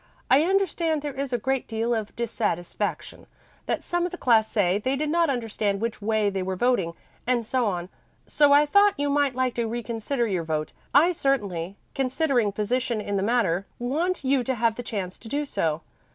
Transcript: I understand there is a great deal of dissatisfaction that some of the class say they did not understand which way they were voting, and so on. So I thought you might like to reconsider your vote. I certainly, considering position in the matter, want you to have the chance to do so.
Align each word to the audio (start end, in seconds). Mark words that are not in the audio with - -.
I 0.31 0.41
understand 0.45 1.03
there 1.03 1.13
is 1.13 1.31
a 1.31 1.37
great 1.37 1.67
deal 1.67 1.93
of 1.93 2.15
dissatisfaction 2.15 3.27
that 3.67 3.83
some 3.83 4.03
of 4.03 4.11
the 4.11 4.17
class 4.17 4.49
say 4.51 4.79
they 4.79 4.95
did 4.95 5.11
not 5.11 5.29
understand 5.29 5.79
which 5.79 6.01
way 6.01 6.31
they 6.31 6.41
were 6.41 6.55
voting, 6.55 6.95
and 7.27 7.45
so 7.45 7.67
on. 7.67 7.87
So 8.25 8.51
I 8.51 8.65
thought 8.65 8.95
you 8.99 9.11
might 9.11 9.35
like 9.35 9.53
to 9.53 9.67
reconsider 9.67 10.25
your 10.25 10.43
vote. 10.43 10.73
I 10.91 11.11
certainly, 11.11 11.77
considering 11.93 12.51
position 12.51 12.99
in 12.99 13.15
the 13.15 13.21
matter, 13.21 13.67
want 13.77 14.23
you 14.23 14.43
to 14.43 14.55
have 14.55 14.73
the 14.73 14.81
chance 14.81 15.19
to 15.19 15.29
do 15.29 15.45
so. 15.45 15.83